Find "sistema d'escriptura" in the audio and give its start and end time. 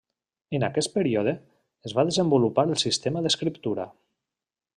2.87-3.87